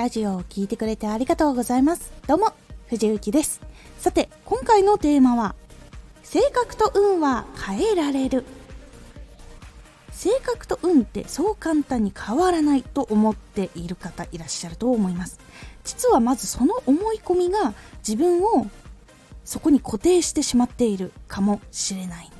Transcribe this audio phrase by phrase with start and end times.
[0.00, 2.10] ラジオを聴いてくれてありがとうございます。
[2.26, 2.54] どうも、
[2.86, 3.60] 藤幸です。
[3.98, 5.54] さて、今回のテーマは、
[6.22, 8.46] 性格と運は変えられる。
[10.10, 15.38] 性格と運ってそう簡単に変わらないと思っている方いらっしゃると思います。
[15.84, 18.68] 実はまずその思い込みが自分を
[19.44, 22.39] そこに固定してしまっているかもしれないん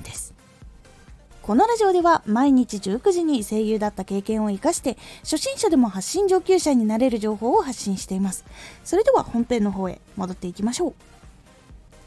[1.41, 8.45] このラジオでは毎日19時に声優だった経験を生かして初心者でも発信上級者になれる情報を発信しています。
[8.83, 10.93] それでは本編の方へ戻っていきましょう。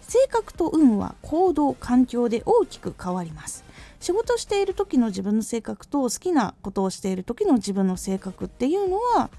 [0.02, 3.65] 性格と運は行動環境で大きく変わります。
[3.98, 9.30] 仕事している時の自分の性格と好きなことをしている時の自分の性格っていうのは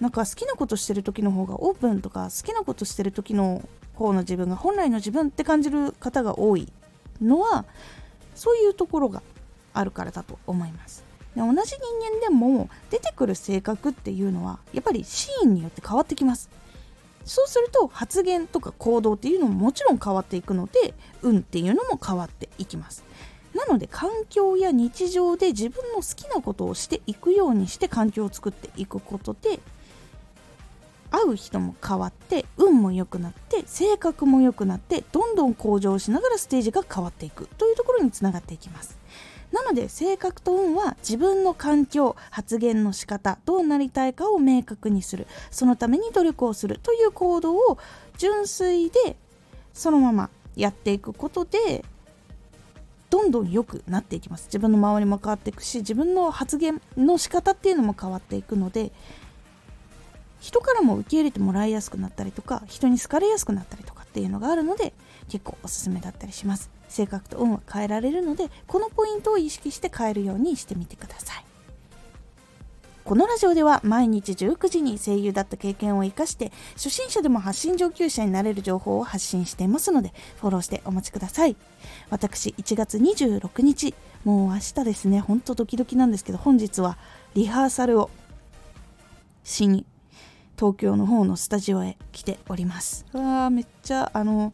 [0.00, 3.62] なんか好きなことしてる時の方がオープンとか好きなことしてる時の
[3.94, 6.72] 方の自分が本来の自分って感じる方が多い
[7.20, 7.64] のは
[8.42, 9.22] そういうところが
[9.72, 11.04] あるからだと思います。
[11.36, 16.50] で同じ人間でも出てくる性格っていうのはやっぱりシーンによって変わってきます。
[17.24, 23.04] そうすると発言とか行動っていうのももちろん変わっていくので運っていうのも変わっていきます。
[23.54, 29.60] なので環境や日常で自分の好きなことをしていくようにして環境を作っていくことで
[31.24, 37.46] 会う人も変わって運も良くなって性格も良くなってどんどん向上しながらステージが変わっていく。
[37.58, 38.98] というところにつながっていきます。
[39.52, 45.26] なので性格と運は自分の環境発言の仕方どうなりたいかを明確にする。
[45.50, 46.80] そのために努力をする。
[46.82, 47.78] という行動を
[48.18, 49.16] 純粋で
[49.74, 51.84] そのままやっていくことで
[53.10, 54.46] どんどん良くなっていきます。
[54.46, 58.90] 自分の周りも変わっていくし自分の発言の仕方っていうのも変わっていくので
[60.42, 64.92] 人からも受け入れてもらいやすくなったりとか人に好かれやすくなったりとかっていうのがあるので
[65.28, 66.68] 結構おすすめだったりします。
[66.88, 71.44] 性格と運は変えられるのでこのポイントを意識して変えるようにしてみてください。
[73.04, 81.56] このラジオでは毎日19時に声優だった経験を生かして初心者でも発信上級者になれる情報を発信していますのでフォローしてお待ちください。
[82.10, 83.94] 私1月26日
[84.24, 85.20] もう明日ですね。
[85.20, 86.98] ほんとドキドキなんですけど本日は
[87.34, 88.10] リハーサルを
[89.44, 89.86] しに
[90.62, 93.04] 東京の方のスタジオへ来ております。
[93.12, 94.52] わーめっちゃあの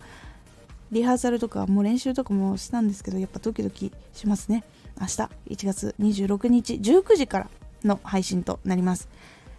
[0.90, 4.64] リハーサルとかもう練習とかもしたんですけどやっぱドキドキしますね。
[4.98, 5.30] 明日1
[5.66, 7.50] 月26日19時から
[7.84, 9.10] の配信となります。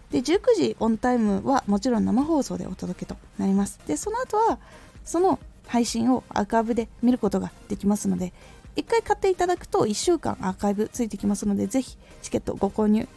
[0.10, 3.80] で19時オンタイムはもちろん生放送でお届けとなります。
[3.86, 4.58] でその後は
[5.06, 5.38] その
[5.68, 8.34] 配信をアーカイブで見ることができますので
[8.76, 13.08] 1回買っていただくと1週間アーカイブついてきますのでぜひチケットご購入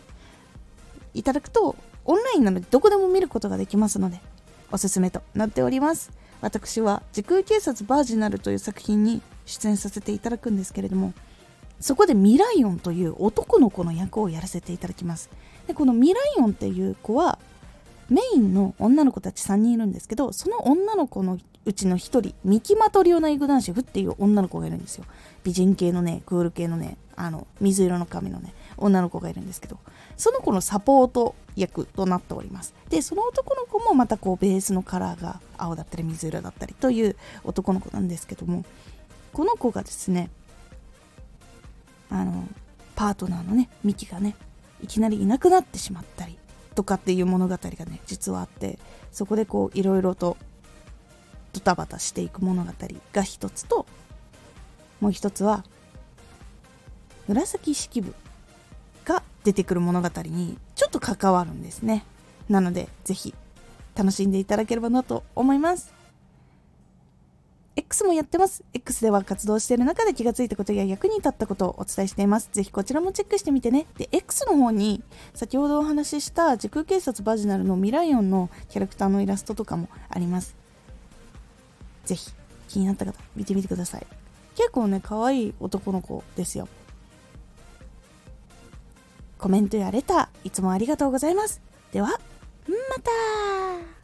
[1.15, 4.21] いただくとオンラインなのでどこでも見ることができますので
[4.71, 6.11] おすすめとなっております。
[6.41, 11.15] 私は時空警察バージナルという作品に出演させていただくんですけれども
[11.79, 15.31] そこでミライオンという男の子の役をやらせていただきます。
[15.67, 17.39] でこのミライオンっていう子は
[18.09, 25.05] メインの女の子たち3人いるんですけどその女の子のうちの1人ミキマトリオナイグ男子フっていう女の子がいるんですよ。
[25.45, 29.79] 美人系のねクール系のねあの水色の髪のね女の子がいるんですけど。
[30.17, 32.75] その子のサポート役となっております。
[32.89, 38.65] でその男の子もまたこうベースのカラーが青だったり水色だったりという男の子なんですけども。
[39.33, 40.31] この子がですね
[42.11, 42.47] あの
[42.95, 44.37] パートナーのねミキがね
[44.83, 46.37] いきなりいなくなってしまったり
[46.75, 48.79] とかっていう物語がね実はあって
[49.11, 50.37] そこでこういろいろと
[51.53, 52.73] ドタバタしていく物語
[53.13, 53.87] が一つと
[55.01, 55.65] もう一つは
[57.29, 58.15] 紫式部
[59.05, 62.05] が出てくる物語にちょっと関わるんですね。
[62.49, 63.35] なのでぜひ
[63.95, 65.93] 楽しんでいただければなと思います。
[67.75, 68.63] X もやってます。
[68.75, 72.51] X では活動している中で気がついたことや役に立ったことをお伝えしています。
[72.53, 73.87] ぜひこちらもチェックしてみてね。
[73.97, 75.03] で X の方に
[75.35, 80.62] 先ほどお話しした時空警察バジナルのミライオンのキャラクターのイラストとかもあります。
[82.05, 82.31] ぜひ
[82.69, 84.07] 気になった方見てみてください。
[84.55, 86.69] 結構ね可愛い男の子ですよ。
[89.39, 91.61] コメントやレターいつもありがとうございます。
[91.93, 92.15] では、ま
[93.03, 94.02] た。